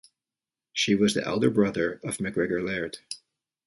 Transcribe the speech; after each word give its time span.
He 0.73 0.95
was 0.95 1.13
the 1.13 1.23
elder 1.23 1.51
brother 1.51 2.01
of 2.03 2.19
Macgregor 2.19 2.63
Laird. 2.63 2.97